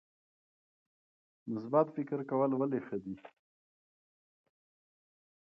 [1.53, 3.15] مثبت فکر کول ولې ښه دي؟